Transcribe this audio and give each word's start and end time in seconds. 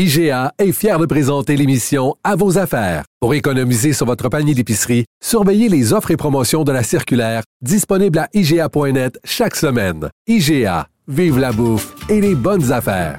IGA 0.00 0.52
est 0.60 0.70
fier 0.70 0.96
de 1.00 1.06
présenter 1.06 1.56
l'émission 1.56 2.14
À 2.22 2.36
vos 2.36 2.56
affaires. 2.56 3.02
Pour 3.18 3.34
économiser 3.34 3.92
sur 3.92 4.06
votre 4.06 4.28
panier 4.28 4.54
d'épicerie, 4.54 5.06
surveillez 5.20 5.68
les 5.68 5.92
offres 5.92 6.12
et 6.12 6.16
promotions 6.16 6.62
de 6.62 6.70
la 6.70 6.84
circulaire 6.84 7.42
disponible 7.62 8.20
à 8.20 8.28
IGA.net 8.32 9.18
chaque 9.24 9.56
semaine. 9.56 10.08
IGA, 10.28 10.86
vive 11.08 11.40
la 11.40 11.50
bouffe 11.50 11.96
et 12.08 12.20
les 12.20 12.36
bonnes 12.36 12.70
affaires. 12.70 13.18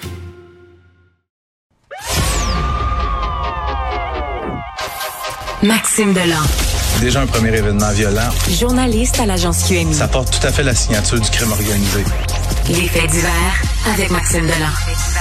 Maxime 5.62 6.14
Delan. 6.14 6.46
Déjà 7.02 7.24
un 7.24 7.28
premier 7.28 7.58
événement 7.58 7.92
violent. 7.92 8.30
Journaliste 8.58 9.20
à 9.20 9.26
l'agence 9.26 9.68
QMI. 9.68 9.94
Ça 9.94 10.08
porte 10.08 10.32
tout 10.40 10.48
à 10.48 10.52
fait 10.54 10.64
la 10.64 10.74
signature 10.74 11.20
du 11.20 11.30
crime 11.30 11.52
organisé. 11.52 12.06
Les 12.70 12.88
faits 12.88 13.12
divers 13.12 13.62
avec 13.94 14.12
Maxime 14.12 14.44
Delan. 14.44 15.19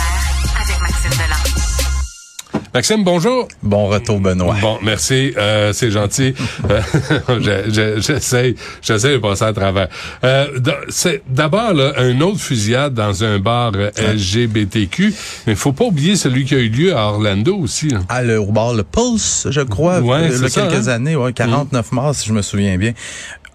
Maxime 1.04 1.10
Delan. 1.18 2.60
Maxime, 2.74 3.04
bonjour. 3.04 3.46
Bon 3.62 3.86
retour, 3.86 4.18
Benoît. 4.20 4.56
Bon, 4.60 4.78
merci, 4.82 5.32
euh, 5.36 5.72
c'est 5.72 5.90
gentil. 5.92 6.34
Euh, 6.70 6.80
je- 7.28 7.70
je- 7.70 8.00
J'essaie, 8.00 8.54
j'essaie 8.82 9.12
de 9.12 9.18
passer 9.18 9.44
à 9.44 9.52
travers. 9.52 9.88
Euh, 10.24 10.46
c'est 10.88 11.22
d'abord 11.28 11.72
là, 11.72 11.92
un 11.98 12.20
autre 12.20 12.40
fusillade 12.40 12.94
dans 12.94 13.22
un 13.22 13.38
bar 13.38 13.72
LGBTQ, 13.96 15.14
mais 15.46 15.54
faut 15.54 15.72
pas 15.72 15.84
oublier 15.84 16.16
celui 16.16 16.44
qui 16.44 16.54
a 16.54 16.58
eu 16.58 16.68
lieu 16.68 16.96
à 16.96 17.06
Orlando 17.06 17.56
aussi. 17.56 17.88
là. 17.90 18.00
Ah, 18.08 18.22
le, 18.22 18.40
au 18.40 18.50
bar 18.50 18.74
Le 18.74 18.82
Pulse, 18.82 19.46
je 19.50 19.60
crois, 19.60 20.00
Ouais, 20.00 20.28
c'est 20.30 20.36
il 20.36 20.42
y 20.42 20.44
a 20.46 20.48
ça, 20.48 20.62
quelques 20.66 20.88
hein? 20.88 20.92
années, 20.92 21.16
ouais, 21.16 21.32
49 21.32 21.92
morts, 21.92 22.14
si 22.14 22.28
je 22.28 22.32
me 22.32 22.42
souviens 22.42 22.76
bien. 22.76 22.92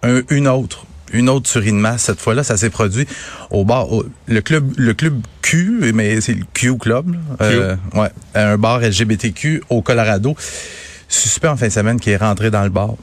Un- 0.02 0.22
une 0.30 0.48
autre. 0.48 0.86
Une 1.14 1.30
autre 1.30 1.50
tuerie 1.50 1.72
de 1.72 1.78
masse. 1.78 2.03
Cette 2.03 2.19
fois-là, 2.19 2.44
ça 2.44 2.58
s'est 2.58 2.69
produit 2.69 3.08
au 3.52 3.64
bar, 3.66 3.92
au- 3.92 4.06
le 4.28 4.42
club, 4.42 4.73
le 4.78 4.94
club 4.94 5.22
Q, 5.42 5.92
mais 5.94 6.20
c'est 6.22 6.33
le 6.33 6.44
Q 6.53 6.78
Club, 6.78 7.14
là. 7.14 7.20
Euh, 7.42 7.75
ouais, 7.94 8.09
un 8.36 8.58
bar 8.58 8.80
LGBTQ 8.81 9.64
au 9.70 9.81
Colorado. 9.81 10.36
Suspect 11.08 11.47
en 11.47 11.58
fin 11.58 11.67
de 11.67 11.72
semaine 11.72 12.00
qui 12.00 12.09
est 12.09 12.17
rentré 12.17 12.50
dans 12.50 12.64
le 12.64 12.70
bar 12.70 12.95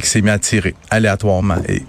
qui 0.00 0.08
s'est 0.08 0.20
mis 0.22 0.30
à 0.30 0.38
tirer 0.38 0.74
aléatoirement. 0.90 1.56
Et 1.68 1.82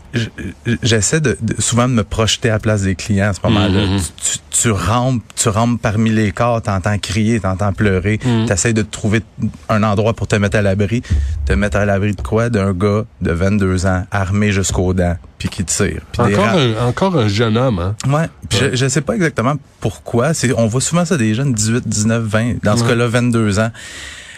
j'essaie 0.83 1.21
de, 1.21 1.37
de- 1.41 1.59
souvent 1.59 1.87
de 1.87 1.93
me 1.93 2.03
projeter 2.03 2.49
à 2.49 2.53
la 2.53 2.59
place 2.59 2.83
des 2.83 2.95
clients 2.95 3.29
à 3.29 3.33
ce 3.33 3.39
moment-là. 3.43 3.85
Mhm. 3.87 3.99
Tu, 3.99 4.31
tu, 4.31 4.37
tu 4.61 4.71
rampes, 4.71 5.23
tu 5.35 5.49
rampes 5.49 5.81
parmi 5.81 6.09
les 6.11 6.31
corps, 6.31 6.61
t'entends 6.61 6.97
crier, 6.99 7.39
t'entends 7.39 7.73
pleurer, 7.73 8.19
Mhm. 8.23 8.45
t'essayes 8.45 8.73
de 8.73 8.81
te 8.83 8.91
trouver 8.91 9.21
un 9.69 9.83
endroit 9.83 10.13
pour 10.13 10.27
te 10.27 10.35
mettre 10.35 10.57
à 10.57 10.61
l'abri. 10.61 11.01
Te 11.45 11.53
mettre 11.53 11.77
à 11.77 11.85
l'abri 11.85 12.13
de 12.13 12.21
quoi? 12.21 12.49
D'un 12.49 12.73
gars 12.73 13.05
de 13.21 13.31
22 13.31 13.85
ans, 13.85 14.05
armé 14.11 14.51
jusqu'aux 14.51 14.93
dents, 14.93 15.17
puis 15.39 15.49
qui 15.49 15.63
tire. 15.65 16.01
Des 16.13 16.35
Encore 16.35 16.45
un, 16.47 16.87
encore 16.87 17.17
un 17.17 17.27
jeune 17.27 17.57
homme, 17.57 17.79
hein? 17.79 17.95
Ouais. 18.07 18.27
Puis 18.49 18.59
Je, 18.59 18.75
je 18.75 18.87
sais 18.87 19.01
pas 19.01 19.15
exactement 19.15 19.55
pourquoi. 19.79 20.33
C'est, 20.33 20.53
on 20.53 20.67
voit 20.67 20.81
souvent 20.81 21.05
ça 21.05 21.17
des 21.17 21.33
jeunes 21.33 21.53
18, 21.53 21.87
19, 21.87 22.23
20. 22.23 22.53
Dans 22.63 22.77
ce 22.77 22.83
cas-là, 22.83 23.07
22 23.07 23.59
ans. 23.59 23.71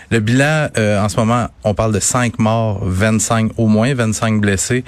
Le 0.09 0.19
bilan, 0.19 0.69
euh, 0.77 1.03
en 1.03 1.09
ce 1.09 1.17
moment, 1.17 1.47
on 1.63 1.73
parle 1.73 1.93
de 1.93 1.99
5 1.99 2.39
morts, 2.39 2.79
25, 2.83 3.51
au 3.57 3.67
moins 3.67 3.93
25 3.93 4.39
blessés. 4.39 4.83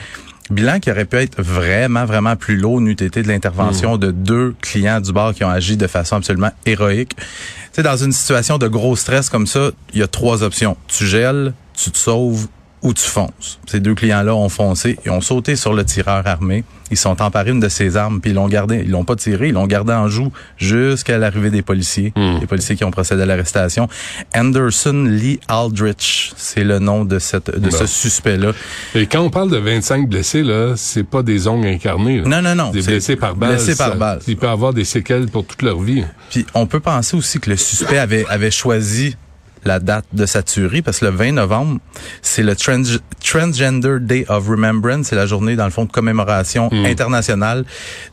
Bilan 0.49 0.79
qui 0.79 0.89
aurait 0.89 1.05
pu 1.05 1.17
être 1.17 1.41
vraiment, 1.41 2.05
vraiment 2.05 2.35
plus 2.35 2.55
lourd 2.55 2.81
n'eût 2.81 2.93
été 2.93 3.21
de 3.21 3.27
l'intervention 3.27 3.97
de 3.97 4.09
deux 4.09 4.55
clients 4.61 4.99
du 4.99 5.11
bar 5.11 5.33
qui 5.33 5.43
ont 5.43 5.49
agi 5.49 5.77
de 5.77 5.85
façon 5.85 6.15
absolument 6.15 6.51
héroïque. 6.65 7.15
Tu 7.15 7.25
sais, 7.73 7.83
dans 7.83 7.97
une 7.97 8.11
situation 8.11 8.57
de 8.57 8.67
gros 8.67 8.95
stress 8.95 9.29
comme 9.29 9.45
ça, 9.45 9.69
il 9.93 9.99
y 9.99 10.03
a 10.03 10.07
trois 10.07 10.41
options. 10.41 10.75
Tu 10.87 11.05
gèles, 11.05 11.53
tu 11.75 11.91
te 11.91 11.97
sauves 11.97 12.47
ou 12.81 12.93
tu 12.93 13.03
fonces. 13.03 13.59
Ces 13.67 13.79
deux 13.79 13.93
clients-là 13.95 14.33
ont 14.35 14.49
foncé 14.49 14.97
et 15.05 15.09
ont 15.09 15.21
sauté 15.21 15.55
sur 15.55 15.73
le 15.73 15.83
tireur 15.83 16.25
armé. 16.25 16.63
Ils 16.91 16.97
sont 16.97 17.21
emparés 17.21 17.51
une 17.51 17.59
de 17.59 17.69
ses 17.69 17.97
armes 17.97 18.19
puis 18.21 18.31
ils 18.31 18.33
l'ont 18.33 18.47
gardé. 18.47 18.81
Ils 18.83 18.89
l'ont 18.89 19.03
pas 19.03 19.15
tiré, 19.15 19.49
ils 19.49 19.53
l'ont 19.53 19.67
gardé 19.67 19.93
en 19.93 20.07
joue 20.07 20.31
jusqu'à 20.57 21.17
l'arrivée 21.17 21.51
des 21.51 21.61
policiers. 21.61 22.13
Hmm. 22.15 22.37
Les 22.39 22.47
policiers 22.47 22.75
qui 22.75 22.83
ont 22.83 22.89
procédé 22.91 23.21
à 23.23 23.25
l'arrestation. 23.25 23.87
Anderson 24.35 25.03
Lee 25.07 25.39
Aldrich, 25.47 26.31
c'est 26.35 26.63
le 26.63 26.79
nom 26.79 27.05
de 27.05 27.19
cette 27.19 27.51
de 27.51 27.69
Bon. 27.69 27.75
ce 27.77 27.85
suspect-là. 27.85 28.53
Et 28.95 29.05
quand 29.07 29.21
on 29.21 29.29
parle 29.29 29.51
de 29.51 29.57
25 29.57 30.07
blessés, 30.09 30.41
là, 30.43 30.73
c'est 30.77 31.03
pas 31.03 31.21
des 31.21 31.47
ongles 31.47 31.67
incarnés. 31.67 32.21
là. 32.21 32.27
Non, 32.27 32.41
non, 32.41 32.55
non. 32.55 32.71
Des 32.71 32.81
blessés 32.81 33.15
par 33.15 33.35
balle. 33.35 33.55
Blessés 33.55 33.75
par 33.75 33.95
balle. 33.95 34.19
Il 34.27 34.37
peut 34.37 34.47
avoir 34.49 34.73
des 34.73 34.85
séquelles 34.85 35.27
pour 35.27 35.45
toute 35.45 35.61
leur 35.61 35.79
vie. 35.79 36.03
Puis 36.31 36.45
on 36.53 36.65
peut 36.65 36.79
penser 36.79 37.15
aussi 37.17 37.39
que 37.39 37.49
le 37.49 37.57
suspect 37.57 37.97
avait, 37.99 38.25
avait 38.29 38.51
choisi 38.51 39.15
la 39.65 39.79
date 39.79 40.05
de 40.13 40.25
sa 40.25 40.41
tuerie 40.43 40.81
parce 40.81 40.99
que 40.99 41.05
le 41.05 41.11
20 41.11 41.33
novembre, 41.33 41.79
c'est 42.21 42.43
le 42.43 42.55
Trans- 42.55 42.81
Transgender 43.23 43.97
Day 43.99 44.25
of 44.29 44.47
Remembrance, 44.47 45.07
c'est 45.07 45.15
la 45.15 45.25
journée 45.25 45.55
dans 45.55 45.65
le 45.65 45.71
fond 45.71 45.85
de 45.85 45.91
commémoration 45.91 46.69
Hmm. 46.71 46.85
internationale 46.85 47.65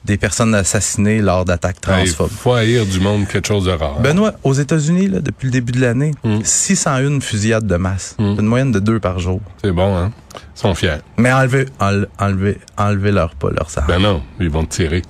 des 0.04 0.16
personnes 0.16 0.54
assassinées 0.54 1.20
lors 1.20 1.44
d'attaques 1.44 1.76
Il 1.82 1.82
transphobes. 1.82 2.30
faut 2.30 2.52
haïr 2.54 2.84
du 2.86 3.00
monde 3.00 3.26
quelque 3.28 3.46
chose 3.48 3.64
de 3.66 3.70
rare. 3.70 4.00
Benoît, 4.00 4.34
aux 4.44 4.52
États-Unis, 4.54 5.08
là, 5.08 5.20
depuis 5.20 5.46
le 5.46 5.52
début 5.52 5.72
de 5.72 5.80
l'année, 5.80 6.12
Hmm. 6.24 6.40
601 6.42 7.20
fusillades 7.20 7.66
de 7.66 7.76
masse, 7.76 8.16
Hmm. 8.18 8.36
une 8.38 8.46
moyenne 8.46 8.72
de 8.72 8.78
deux 8.80 8.98
par 9.00 9.18
jour. 9.18 9.40
C'est 9.62 9.72
bon, 9.72 9.96
hein? 9.96 10.12
Sont 10.54 10.74
fiers. 10.74 10.96
Mais 11.18 11.32
enlevez, 11.32 11.66
enle- 11.80 12.06
enlevez, 12.18 12.58
enlevez 12.78 13.12
leur 13.12 13.34
pas 13.34 13.50
leur 13.50 13.68
sang. 13.70 13.82
Ben 13.88 13.98
non, 13.98 14.22
ils 14.40 14.48
vont 14.50 14.64
tirer. 14.64 15.02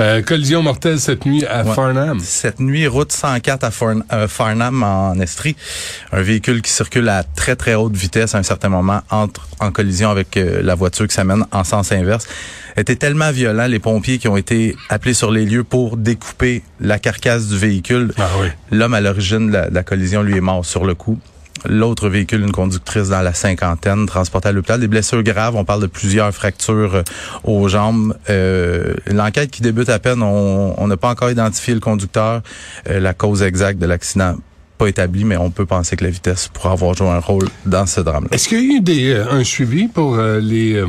Euh, 0.00 0.22
collision 0.22 0.62
mortelle 0.62 1.00
cette 1.00 1.24
nuit 1.26 1.44
à 1.46 1.64
Ouais. 1.64 1.74
Farnham. 1.74 2.18
Cette 2.20 2.60
nuit, 2.60 2.86
route 2.86 3.10
104 3.12 3.64
à 3.64 3.70
Farn- 3.70 4.04
euh, 4.12 4.28
Farnham 4.28 4.82
en 4.82 5.14
Estrie. 5.20 5.56
Un 6.12 6.22
véhicule 6.22 6.60
qui 6.62 6.70
circule 6.70 7.08
à 7.08 7.22
très 7.24 7.56
très 7.56 7.74
haute 7.74 7.94
vitesse 7.96 8.34
à 8.34 8.38
un 8.38 8.42
certain 8.42 8.68
moment 8.68 9.00
entre 9.10 9.48
en 9.60 9.70
collision 9.70 10.10
avec 10.10 10.36
euh, 10.36 10.60
la 10.62 10.74
voiture 10.74 11.06
qui 11.08 11.14
s'amène 11.14 11.44
en 11.52 11.64
sens 11.64 11.92
inverse. 11.92 12.26
Était 12.76 12.96
tellement 12.96 13.30
violent, 13.32 13.66
les 13.66 13.78
pompiers 13.78 14.18
qui 14.18 14.28
ont 14.28 14.36
été 14.36 14.76
appelés 14.88 15.12
sur 15.14 15.30
les 15.30 15.44
lieux 15.44 15.62
pour 15.64 15.96
découper 15.98 16.62
la 16.80 16.98
carcasse 16.98 17.48
du 17.48 17.58
véhicule. 17.58 18.12
Ah 18.18 18.28
oui. 18.40 18.48
L'homme 18.70 18.94
à 18.94 19.00
l'origine 19.02 19.48
de 19.48 19.52
la, 19.52 19.68
de 19.70 19.74
la 19.74 19.82
collision, 19.82 20.22
lui, 20.22 20.36
est 20.36 20.40
mort 20.40 20.64
sur 20.64 20.84
le 20.86 20.94
coup. 20.94 21.18
L'autre 21.68 22.08
véhicule, 22.08 22.40
une 22.42 22.52
conductrice 22.52 23.08
dans 23.08 23.22
la 23.22 23.34
cinquantaine, 23.34 24.06
transportée 24.06 24.48
à 24.48 24.52
l'hôpital. 24.52 24.80
Des 24.80 24.88
blessures 24.88 25.22
graves, 25.22 25.56
on 25.56 25.64
parle 25.64 25.82
de 25.82 25.86
plusieurs 25.86 26.32
fractures 26.32 26.96
euh, 26.96 27.02
aux 27.44 27.68
jambes. 27.68 28.16
Euh, 28.30 28.94
L'enquête 29.06 29.50
qui 29.50 29.62
débute 29.62 29.88
à 29.88 29.98
peine, 29.98 30.22
on 30.22 30.86
n'a 30.86 30.96
pas 30.96 31.10
encore 31.10 31.30
identifié 31.30 31.74
le 31.74 31.80
conducteur. 31.80 32.42
Euh, 32.88 33.00
la 33.00 33.14
cause 33.14 33.42
exacte 33.42 33.78
de 33.78 33.86
l'accident 33.86 34.36
pas 34.78 34.88
établie, 34.88 35.24
mais 35.24 35.36
on 35.36 35.50
peut 35.50 35.66
penser 35.66 35.96
que 35.96 36.04
la 36.04 36.10
vitesse 36.10 36.48
pourrait 36.48 36.72
avoir 36.72 36.94
joué 36.94 37.08
un 37.08 37.18
rôle 37.18 37.48
dans 37.66 37.86
ce 37.86 38.00
drame-là. 38.00 38.28
Est-ce 38.32 38.48
qu'il 38.48 38.58
y 38.58 38.72
a 38.72 38.76
eu 38.76 38.80
des, 38.80 39.12
euh, 39.12 39.30
un 39.30 39.44
suivi 39.44 39.88
pour 39.88 40.16
euh, 40.16 40.40
les, 40.40 40.82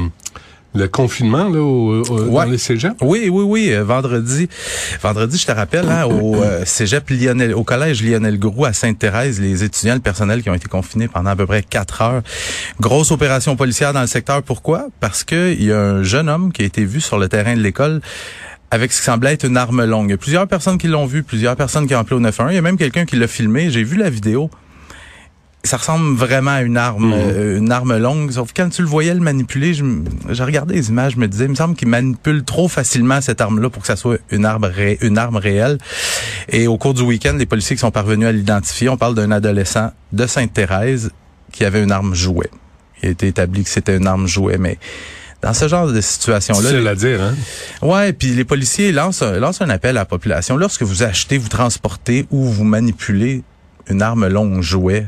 le 0.75 0.87
confinement 0.87 1.49
là, 1.49 1.59
au, 1.61 2.01
au- 2.03 2.21
Ouais. 2.23 2.45
dans 2.45 2.51
les 2.51 2.57
cégeps? 2.57 2.95
Oui, 3.01 3.29
oui, 3.31 3.43
oui. 3.45 3.69
euh, 3.73 3.83
vendredi, 3.83 4.49
vendredi, 5.01 5.37
je 5.37 5.45
te 5.45 5.51
rappelle, 5.51 5.87
hein, 5.89 6.05
au 6.05 6.35
euh, 6.35 6.63
cégep 6.65 7.09
Lionel, 7.09 7.53
au 7.53 7.63
collège 7.63 8.03
Lionel 8.03 8.39
Groux 8.39 8.65
à 8.65 8.73
Sainte-Thérèse, 8.73 9.39
les 9.39 9.63
étudiants, 9.63 9.93
le 9.95 9.99
personnel 9.99 10.41
qui 10.43 10.49
ont 10.49 10.53
été 10.55 10.67
confinés 10.67 11.07
pendant 11.07 11.29
à 11.31 11.35
peu 11.35 11.45
près 11.45 11.61
quatre 11.63 12.01
heures. 12.01 12.21
Grosse 12.79 13.11
opération 13.11 13.55
policière 13.55 13.93
dans 13.93 14.01
le 14.01 14.07
secteur. 14.07 14.41
Pourquoi? 14.43 14.87
Parce 14.99 15.23
que 15.23 15.53
il 15.53 15.63
y 15.65 15.71
a 15.71 15.79
un 15.79 16.03
jeune 16.03 16.29
homme 16.29 16.51
qui 16.51 16.61
a 16.63 16.65
été 16.65 16.83
vu 16.85 17.01
sur 17.01 17.17
le 17.19 17.27
terrain 17.29 17.55
de 17.55 17.61
l'école 17.61 18.01
avec 18.71 18.91
ce 18.91 18.99
qui 18.99 19.05
semblait 19.05 19.33
être 19.33 19.45
une 19.45 19.57
arme 19.57 19.85
longue. 19.85 20.07
Il 20.07 20.11
y 20.11 20.15
a 20.15 20.17
plusieurs 20.17 20.47
personnes 20.47 20.79
qui 20.79 20.87
l'ont 20.87 21.05
vu, 21.05 21.21
plusieurs 21.21 21.55
personnes 21.55 21.85
qui 21.87 21.93
ont 21.93 21.99
appelé 21.99 22.15
au 22.15 22.19
911. 22.19 22.51
Il 22.53 22.55
y 22.55 22.57
a 22.57 22.61
même 22.63 22.77
quelqu'un 22.77 23.05
qui 23.05 23.15
l'a 23.17 23.27
filmé. 23.27 23.69
J'ai 23.69 23.83
vu 23.83 23.97
la 23.97 24.09
vidéo. 24.09 24.49
Ça 25.65 25.77
ressemble 25.77 26.13
vraiment 26.17 26.51
à 26.51 26.61
une 26.61 26.75
arme, 26.75 27.07
Mhm. 27.07 27.13
euh, 27.15 27.57
une 27.57 27.71
arme 27.71 27.97
longue. 27.97 28.31
Sauf 28.31 28.49
quand 28.53 28.67
tu 28.69 28.81
le 28.81 28.87
voyais 28.87 29.13
le 29.13 29.21
manipuler, 29.21 29.73
je, 29.73 29.85
je 30.29 30.43
regardais 30.43 30.75
les 30.75 30.89
images, 30.89 31.13
je 31.13 31.17
me 31.19 31.27
disais, 31.27 31.45
il 31.45 31.51
me 31.51 31.55
semble 31.55 31.75
qu'il 31.75 31.87
manipule 31.87 32.43
trop 32.43 32.67
facilement 32.67 33.21
cette 33.21 33.39
arme-là 33.39 33.69
pour 33.69 33.81
que 33.81 33.87
ça 33.87 33.95
soit 33.95 34.17
une 34.29 34.45
arme, 34.45 34.65
ré- 34.65 34.97
une 35.01 35.17
arme 35.17 35.37
réelle. 35.37 35.77
Et 36.49 36.67
au 36.67 36.77
cours 36.77 36.93
du 36.93 37.01
week-end, 37.03 37.35
les 37.37 37.45
policiers 37.45 37.77
qui 37.77 37.79
sont 37.79 37.91
parvenus 37.91 38.27
à 38.27 38.33
l'identifier, 38.33 38.89
on 38.89 38.97
parle 38.97 39.15
d'un 39.15 39.31
adolescent 39.31 39.91
de 40.11 40.27
Sainte-Thérèse 40.27 41.11
qui 41.53 41.63
avait 41.63 41.81
une 41.81 41.91
arme 41.93 42.13
jouet. 42.13 42.49
Il 43.01 43.07
a 43.07 43.11
été 43.11 43.27
établi 43.27 43.63
que 43.63 43.69
c'était 43.69 43.95
une 43.95 44.07
arme 44.07 44.27
jouet, 44.27 44.57
mais 44.57 44.77
dans 45.41 45.53
ce 45.53 45.69
genre 45.69 45.87
de 45.87 46.01
situation-là, 46.01 46.69
C'est 46.71 46.87
à 46.87 46.95
dire, 46.95 47.21
hein? 47.21 47.35
Ouais, 47.81 48.11
puis 48.11 48.29
les 48.29 48.43
policiers 48.45 48.91
lancent, 48.91 49.23
lancent 49.23 49.61
un 49.61 49.69
appel 49.69 49.91
à 49.91 50.01
la 50.01 50.05
population. 50.05 50.57
Lorsque 50.57 50.83
vous 50.83 51.03
achetez, 51.03 51.37
vous 51.37 51.49
transportez 51.49 52.25
ou 52.31 52.43
vous 52.43 52.63
manipulez 52.65 53.43
une 53.89 54.01
arme 54.01 54.27
longue 54.27 54.61
jouet, 54.61 55.05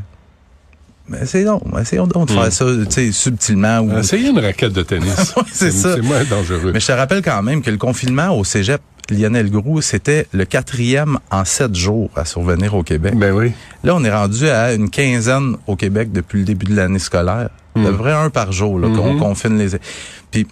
ben, 1.09 1.21
essayons, 1.21 1.61
essayons 1.79 2.07
donc 2.07 2.27
de 2.29 2.33
Hmm. 2.33 2.37
faire 2.41 2.51
ça 2.53 2.65
tu 2.65 2.91
sais, 2.91 3.11
subtilement. 3.11 3.79
Ou... 3.79 3.97
Essayez 3.97 4.29
une 4.29 4.39
raquette 4.39 4.73
de 4.73 4.81
tennis. 4.81 5.33
Ouais, 5.37 5.43
c'est 5.51 5.71
ça. 5.71 5.95
C'est 5.95 6.01
moins 6.01 6.23
dangereux. 6.23 6.71
Mais 6.73 6.79
je 6.79 6.87
te 6.87 6.91
rappelle 6.91 7.21
quand 7.21 7.41
même 7.43 7.61
que 7.61 7.69
le 7.71 7.77
confinement 7.77 8.37
au 8.37 8.43
cégep 8.43 8.81
Lionel 9.11 9.51
Groux, 9.51 9.81
c'était 9.81 10.25
le 10.33 10.45
quatrième 10.45 11.19
en 11.29 11.45
sept 11.45 11.75
jours 11.75 12.09
à 12.15 12.25
survenir 12.25 12.73
au 12.73 12.81
Québec. 12.81 13.13
Ben 13.15 13.31
oui. 13.33 13.51
Là, 13.83 13.93
on 13.95 14.03
est 14.03 14.11
rendu 14.11 14.47
à 14.49 14.73
une 14.73 14.89
quinzaine 14.89 15.57
au 15.67 15.75
Québec 15.75 16.11
depuis 16.11 16.39
le 16.39 16.45
début 16.45 16.65
de 16.65 16.75
l'année 16.75 16.97
scolaire. 16.97 17.49
Mm. 17.75 17.83
De 17.85 17.89
vrai 17.89 18.13
un 18.13 18.31
par 18.31 18.51
jour, 18.51 18.79
là, 18.79 18.87
qu'on 18.87 19.13
Mhm. 19.13 19.19
confine 19.19 19.57
les... 19.59 19.77
Puis, 20.31 20.47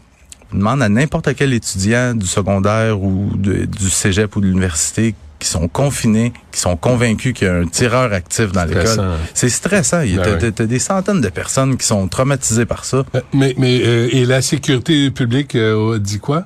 on 0.54 0.58
demande 0.58 0.84
à 0.84 0.90
n'importe 0.90 1.34
quel 1.36 1.52
étudiant 1.52 2.14
du 2.14 2.28
secondaire 2.28 3.02
ou 3.02 3.32
de- 3.36 3.66
du 3.66 3.90
cégep 3.90 4.36
ou 4.36 4.42
de 4.42 4.46
l'université 4.46 5.16
qui 5.44 5.50
sont 5.50 5.68
confinés, 5.68 6.34
qui 6.52 6.60
sont 6.60 6.76
convaincus 6.76 7.34
qu'il 7.34 7.48
y 7.48 7.50
a 7.52 7.56
un 7.56 7.68
tireur 7.68 8.12
actif 8.14 8.52
dans 8.52 8.66
l'école. 8.66 9.18
C'est 9.34 9.50
stressant. 9.50 10.02
Il 10.02 10.16
y 10.16 10.20
a 10.20 10.24
Ben 10.38 10.52
t'as 10.52 10.66
des 10.66 10.80
centaines 10.80 11.22
de 11.22 11.30
personnes 11.30 11.78
qui 11.78 11.86
sont 11.86 12.08
traumatisées 12.08 12.66
par 12.66 12.86
ça. 12.86 13.04
Euh, 13.16 13.22
Mais, 13.34 13.54
mais 13.58 13.82
euh, 13.84 14.10
et 14.12 14.26
la 14.26 14.42
sécurité 14.42 15.12
publique 15.12 15.56
euh, 15.56 16.00
dit 16.00 16.20
quoi? 16.20 16.46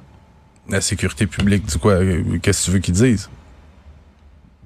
La 0.69 0.81
sécurité 0.81 1.27
publique, 1.27 1.65
du 1.65 1.77
quoi? 1.77 1.93
euh, 1.93 2.21
Qu'est-ce 2.41 2.61
que 2.61 2.65
tu 2.65 2.71
veux 2.71 2.79
qu'ils 2.79 2.93
disent? 2.95 3.29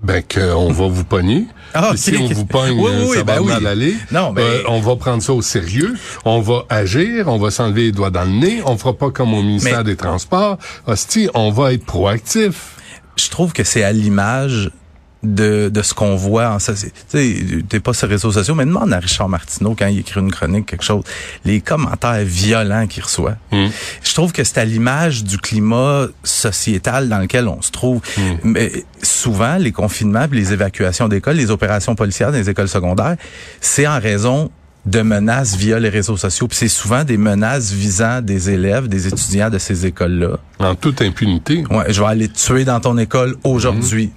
Ben 0.04 0.24
qu'on 0.24 0.72
va 0.72 0.88
vous 0.88 1.04
pogner. 1.04 1.45
Ah, 1.75 1.92
si 1.95 2.18
on 2.18 2.25
vous 2.25 2.45
pogne, 2.45 2.72
Oui, 2.80 2.89
oui, 3.07 3.18
ça 3.18 3.24
ben 3.24 3.36
va 3.36 3.42
oui. 3.42 3.48
mal 3.50 3.68
aller. 3.68 3.95
Non, 4.12 4.34
ben- 4.34 4.42
Euh, 4.42 4.63
on 4.68 4.80
va 4.80 4.95
prendre 4.95 5.22
ça 5.22 5.31
au 5.31 5.44
sérieux. 5.44 5.94
On 6.25 6.42
va 6.42 6.63
agir. 6.69 7.27
On 7.27 7.38
va 7.38 7.51
s'enlever 7.51 7.84
les 7.84 7.92
doigts 7.92 8.10
dans 8.10 8.24
le 8.24 8.31
nez. 8.31 8.62
On 8.66 8.75
fera 8.77 8.94
pas 8.98 9.12
comme 9.12 9.31
au 9.36 9.44
ministère 9.44 9.80
Mais- 9.80 9.84
des 9.84 9.95
Transports. 9.95 10.57
Hostie, 10.88 11.30
on 11.36 11.51
va 11.51 11.74
être 11.74 11.86
proactif. 11.86 12.77
Je 13.16 13.30
trouve 13.30 13.54
que 13.54 13.63
c'est 13.63 13.84
à 13.84 13.92
l'image 13.92 14.72
de, 15.24 15.69
de 15.69 15.81
ce 15.81 15.94
qu'on 15.94 16.16
voit 16.16 16.50
en 16.50 16.60
société. 16.60 16.96
Tu 17.10 17.18
sais, 17.18 17.63
t'es 17.69 17.80
pas 17.80 17.94
sur 17.94 18.08
les 18.08 18.16
réseaux 18.16 18.31
sociaux, 18.31 18.56
mais 18.56 18.66
demande 18.66 18.92
à 18.92 19.00
Richard 19.00 19.30
Martineau 19.30 19.75
quand 19.78 19.88
il 19.88 20.00
écrit 20.00 20.19
une 20.19 20.31
chronique, 20.31 20.66
quelque 20.66 20.84
chose, 20.84 21.04
les 21.46 21.62
commentaires 21.62 22.24
violents 22.24 22.88
qu'il 22.88 23.04
reçoit. 23.04 23.36
Mm. 23.52 23.68
Je 24.04 24.13
trouve 24.13 24.31
que 24.31 24.44
c'est 24.44 24.58
à 24.58 24.66
l'image 24.66 25.24
du 25.24 25.38
climat 25.38 26.08
sociétal 26.24 27.08
dans 27.08 27.19
lequel 27.19 27.48
on 27.48 27.62
se 27.62 27.72
trouve. 27.72 28.02
Mais 28.44 28.72
souvent, 29.02 29.58
les 29.58 29.72
confinements, 29.72 30.28
puis 30.28 30.40
les 30.40 30.54
évacuations 30.54 31.08
d'écoles, 31.08 31.36
les 31.36 31.52
opérations 31.52 31.96
policières 31.96 32.31
dans 32.31 32.38
les 32.38 32.50
écoles 32.50 32.69
secondaires, 32.69 33.16
c'est 33.60 33.86
en 33.86 34.00
raison 34.00 34.50
de 34.86 35.01
menaces 35.01 35.56
via 35.56 35.80
les 35.80 35.89
réseaux 35.89 36.18
sociaux. 36.18 36.48
Puis 36.48 36.57
c'est 36.57 36.68
souvent 36.68 37.04
des 37.04 37.18
menaces 37.18 37.72
visant 37.72 38.22
des 38.22 38.50
élèves, 38.50 38.88
des 38.88 39.07
étudiants 39.07 39.50
de 39.50 39.57
ces 39.57 39.86
écoles-là. 39.86 40.38
En 40.60 40.75
toute 40.75 41.01
impunité. 41.01 41.63
Ouais, 41.69 41.92
je 41.94 42.01
vais 42.01 42.07
aller 42.07 42.28
te 42.30 42.38
tuer 42.38 42.66
dans 42.66 42.80
ton 42.80 42.98
école 42.98 43.36
aujourd'hui. 43.44 44.12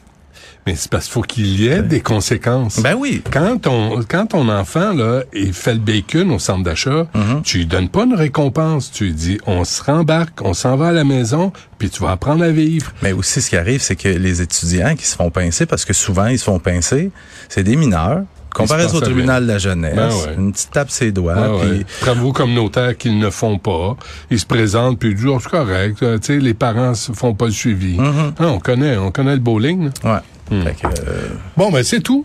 Mais 0.66 0.76
c'est 0.76 0.90
parce 0.90 1.04
qu'il 1.04 1.12
faut 1.12 1.20
qu'il 1.20 1.60
y 1.60 1.68
ait 1.68 1.82
des 1.82 2.00
conséquences. 2.00 2.80
Ben 2.80 2.94
oui. 2.98 3.22
Quand 3.30 3.58
ton, 3.60 4.02
quand 4.08 4.28
ton 4.28 4.48
enfant, 4.48 4.94
là, 4.94 5.22
il 5.34 5.52
fait 5.52 5.74
le 5.74 5.80
bacon 5.80 6.30
au 6.30 6.38
centre 6.38 6.62
d'achat, 6.62 7.06
Mm-hmm. 7.14 7.42
tu 7.42 7.58
lui 7.58 7.66
donnes 7.66 7.90
pas 7.90 8.04
une 8.04 8.14
récompense. 8.14 8.90
Tu 8.90 9.04
lui 9.04 9.12
dis, 9.12 9.38
on 9.46 9.64
se 9.64 9.82
rembarque, 9.82 10.40
on 10.40 10.54
s'en 10.54 10.76
va 10.76 10.86
à 10.88 10.92
la 10.92 11.04
maison, 11.04 11.52
puis 11.76 11.90
tu 11.90 12.00
vas 12.02 12.12
apprendre 12.12 12.42
à 12.42 12.48
vivre. 12.48 12.92
Mais 13.02 13.12
aussi, 13.12 13.42
ce 13.42 13.50
qui 13.50 13.58
arrive, 13.58 13.82
c'est 13.82 13.96
que 13.96 14.08
les 14.08 14.40
étudiants 14.40 14.96
qui 14.96 15.04
se 15.04 15.16
font 15.16 15.30
pincer, 15.30 15.66
parce 15.66 15.84
que 15.84 15.92
souvent, 15.92 16.28
ils 16.28 16.38
se 16.38 16.44
font 16.44 16.58
pincer, 16.58 17.10
c'est 17.50 17.62
des 17.62 17.76
mineurs. 17.76 18.22
Comparaison 18.54 18.96
au 18.98 19.00
tribunal 19.00 19.42
de 19.42 19.48
la 19.52 19.58
jeunesse, 19.58 19.94
Ben 19.94 20.08
ouais. 20.08 20.34
une 20.38 20.52
petite 20.52 20.70
tape 20.70 20.90
ses 20.90 21.12
doigts, 21.12 21.34
Ah 21.36 21.54
ouais. 21.56 21.84
Travaux 22.00 22.32
communautaires 22.32 22.96
qu'ils 22.96 23.18
ne 23.18 23.28
font 23.30 23.58
pas. 23.58 23.96
Ils 24.30 24.38
se 24.40 24.46
présentent, 24.46 24.98
puis 24.98 25.10
ils 25.10 25.14
disent, 25.16 25.26
oh, 25.26 25.38
c'est 25.42 25.50
correct. 25.50 26.02
euh, 26.02 26.18
Tu 26.18 26.26
sais, 26.34 26.38
les 26.38 26.54
parents 26.54 26.90
ne 26.92 27.14
font 27.14 27.34
pas 27.34 27.46
le 27.46 27.50
suivi. 27.52 27.96
Mm-hmm. 27.98 28.32
Ah, 28.38 28.46
on 28.46 28.58
connaît, 28.60 28.96
on 28.96 29.10
connaît 29.10 29.34
le 29.34 29.40
bowling. 29.40 29.90
là. 30.02 30.14
ouais. 30.14 30.62
Fait 30.62 30.74
que, 30.80 30.86
euh, 30.86 31.28
Bon, 31.56 31.70
ben, 31.72 31.82
c'est 31.82 32.00
tout. 32.00 32.24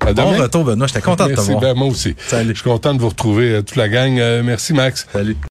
À 0.00 0.12
bon 0.12 0.30
demain. 0.32 0.42
retour, 0.42 0.64
Benoît. 0.64 0.86
J'étais 0.88 1.00
content 1.00 1.24
de 1.24 1.30
te 1.30 1.36
Merci, 1.36 1.50
voir. 1.52 1.60
ben, 1.62 1.74
moi 1.74 1.88
aussi. 1.88 2.14
Salut. 2.26 2.50
Je 2.50 2.54
suis 2.60 2.68
content 2.70 2.92
de 2.92 3.00
vous 3.00 3.08
retrouver, 3.08 3.54
euh, 3.54 3.62
toute 3.62 3.76
la 3.76 3.88
gang. 3.88 4.18
Euh, 4.18 4.42
merci, 4.44 4.74
Max. 4.74 5.06
Salut. 5.12 5.36